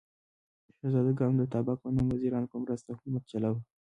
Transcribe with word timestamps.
شهزادګانو 0.77 1.35
د 1.39 1.41
اتابک 1.45 1.77
په 1.83 1.89
نوم 1.95 2.07
وزیرانو 2.11 2.51
په 2.51 2.57
مرسته 2.63 2.89
حکومت 2.97 3.23
چلاوه. 3.31 3.61